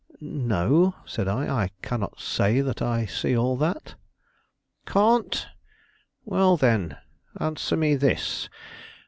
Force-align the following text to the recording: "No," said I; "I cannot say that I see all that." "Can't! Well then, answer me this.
"No," 0.19 0.95
said 1.05 1.27
I; 1.27 1.45
"I 1.47 1.69
cannot 1.83 2.19
say 2.19 2.61
that 2.61 2.81
I 2.81 3.05
see 3.05 3.37
all 3.37 3.55
that." 3.57 3.93
"Can't! 4.87 5.45
Well 6.25 6.57
then, 6.57 6.97
answer 7.39 7.77
me 7.77 7.93
this. 7.95 8.49